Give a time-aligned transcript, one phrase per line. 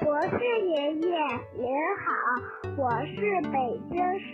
[0.00, 1.18] 博士爷爷
[1.56, 1.66] 您
[1.98, 2.10] 好，
[2.76, 4.26] 我是北京市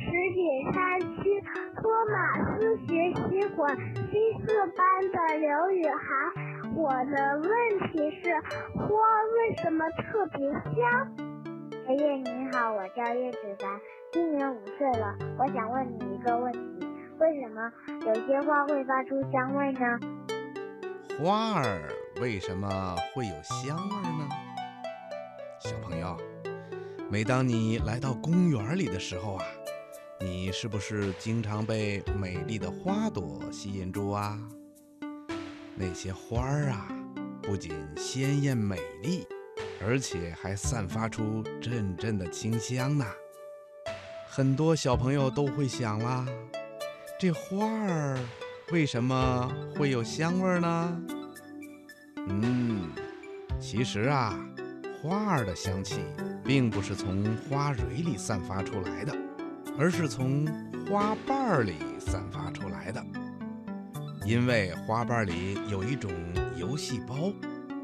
[0.00, 1.40] 石景山区
[1.76, 4.10] 托马斯学习馆七
[4.44, 4.78] 四班
[5.12, 6.74] 的刘雨涵。
[6.74, 8.34] 我的问题是，
[8.76, 11.16] 花为什么特别香？
[11.88, 13.70] 爷爷您好，我叫叶子凡，
[14.12, 15.14] 今年五岁了。
[15.38, 16.86] 我想问你一个问题：
[17.18, 17.70] 为什么
[18.06, 20.00] 有些花会发出香味呢？
[21.22, 21.88] 花儿
[22.20, 24.28] 为什么会有香味呢？
[25.64, 26.14] 小朋友，
[27.10, 29.44] 每当你来到公园里的时候啊，
[30.20, 34.38] 你是不是经常被美丽的花朵吸引住啊？
[35.74, 36.86] 那些花儿啊，
[37.42, 39.26] 不仅鲜艳美丽，
[39.80, 43.06] 而且还散发出阵阵的清香呢。
[44.28, 46.26] 很多小朋友都会想啦，
[47.18, 48.18] 这花儿
[48.70, 51.02] 为什么会有香味呢？
[52.28, 52.92] 嗯，
[53.58, 54.38] 其实啊。
[55.04, 56.00] 花儿的香气
[56.42, 59.14] 并不是从花蕊里散发出来的，
[59.78, 60.46] 而是从
[60.88, 63.04] 花瓣里散发出来的。
[64.24, 66.10] 因为花瓣里有一种
[66.56, 67.30] 油细胞，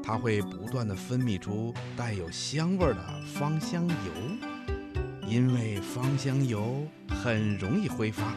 [0.01, 3.95] 它会不断的分泌出带有香味的芳香油。
[5.27, 8.33] 因为芳香油很容易挥发，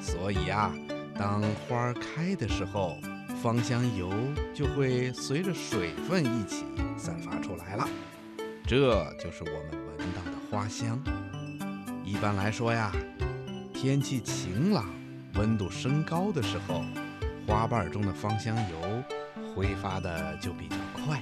[0.00, 0.74] 所以啊，
[1.18, 2.96] 当花儿开的时候，
[3.42, 4.10] 芳香油
[4.54, 6.64] 就会随着水分一起
[6.96, 7.86] 散发出来了。
[8.64, 10.98] 这就是我们闻到的花香。
[12.04, 12.92] 一般来说呀，
[13.74, 14.86] 天气晴朗、
[15.34, 16.82] 温度升高的时候，
[17.46, 19.02] 花瓣中的芳香油
[19.54, 21.20] 挥发的就比较快，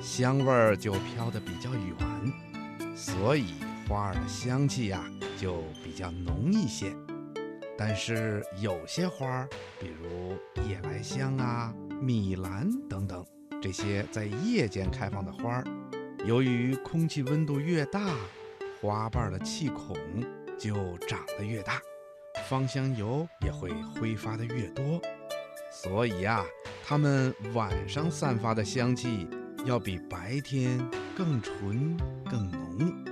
[0.00, 3.54] 香味儿就飘得比较远，所以
[3.88, 5.04] 花儿的香气呀
[5.36, 6.94] 就比较浓一些。
[7.76, 9.48] 但是有些花儿，
[9.78, 10.36] 比如
[10.68, 13.24] 夜来香啊、米兰等等，
[13.60, 15.64] 这些在夜间开放的花儿。
[16.26, 18.14] 由于空气温度越大，
[18.80, 19.96] 花瓣的气孔
[20.58, 21.80] 就长得越大，
[22.46, 25.00] 芳香油也会挥发的越多，
[25.72, 26.44] 所以啊，
[26.84, 29.26] 它们晚上散发的香气
[29.64, 30.78] 要比白天
[31.16, 31.96] 更纯
[32.30, 33.04] 更浓。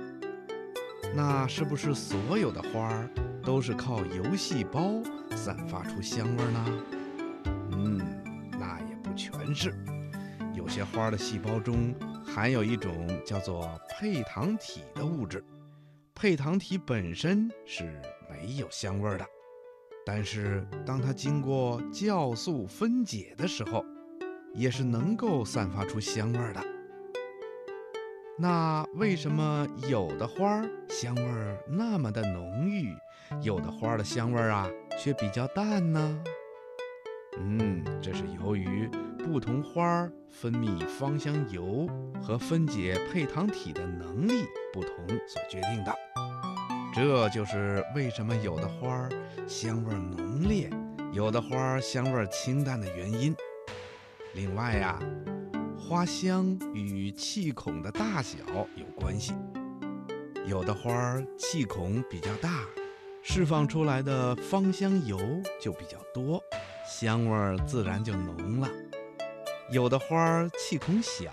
[1.15, 3.09] 那是不是所有的花儿
[3.43, 5.01] 都是靠油细胞
[5.35, 6.65] 散发出香味呢？
[7.71, 7.97] 嗯，
[8.51, 9.73] 那也不全是，
[10.53, 11.95] 有些花的细胞中。
[12.33, 15.43] 含有一种叫做配糖体的物质，
[16.13, 19.25] 配糖体本身是没有香味的，
[20.05, 23.83] 但是当它经过酵素分解的时候，
[24.53, 26.63] 也是能够散发出香味的。
[28.37, 32.95] 那为什么有的花香味那么的浓郁，
[33.41, 36.23] 有的花的香味啊却比较淡呢？
[37.37, 41.87] 嗯，这是由于不同花儿分泌芳香油
[42.21, 45.95] 和分解配糖体的能力不同所决定的。
[46.93, 49.09] 这就是为什么有的花儿
[49.47, 50.69] 香味浓烈，
[51.13, 53.33] 有的花儿香味清淡的原因。
[54.33, 54.99] 另外呀，
[55.77, 58.37] 花香与气孔的大小
[58.75, 59.33] 有关系，
[60.45, 62.65] 有的花儿气孔比较大，
[63.21, 65.17] 释放出来的芳香油
[65.61, 66.41] 就比较多。
[66.89, 68.67] 香味儿自然就浓了。
[69.71, 71.29] 有的花儿气孔小，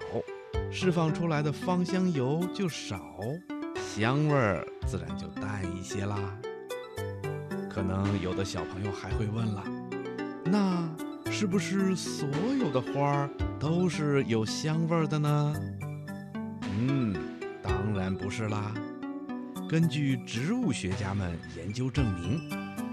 [0.71, 3.01] 释放出来的芳香油就少，
[3.75, 6.19] 香味儿自然就淡一些啦。
[7.71, 9.65] 可能有的小朋友还会问了，
[10.45, 10.87] 那
[11.31, 12.29] 是不是所
[12.61, 15.55] 有的花儿都是有香味儿的呢？
[16.79, 17.15] 嗯，
[17.63, 18.75] 当然不是啦。
[19.67, 22.51] 根据植物学家们研究证明，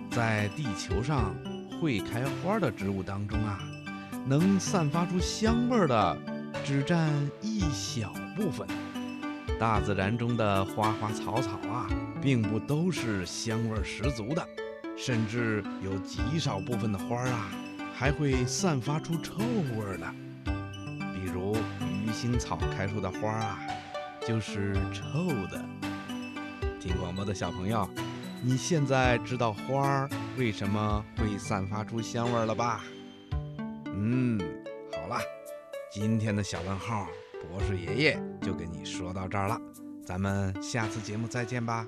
[0.09, 1.35] 在地球上。
[1.83, 3.59] 会开花的植物当中啊，
[4.25, 6.17] 能散发出香味的
[6.63, 7.11] 只占
[7.41, 8.65] 一小部分。
[9.59, 11.89] 大自然中的花花草草啊，
[12.21, 14.47] 并不都是香味十足的，
[14.95, 17.51] 甚至有极少部分的花啊，
[17.93, 19.39] 还会散发出臭
[19.75, 20.09] 味的。
[20.45, 23.59] 比如鱼腥草开出的花啊，
[24.25, 25.61] 就是臭的。
[26.79, 27.85] 听广播的小朋友。
[28.45, 32.83] 你现在知道花儿为什么会散发出香味了吧？
[33.85, 34.37] 嗯，
[34.91, 35.17] 好了，
[35.89, 37.07] 今天的小问号，
[37.41, 39.57] 博士爷爷就跟你说到这儿了，
[40.05, 41.85] 咱们下次节目再见吧。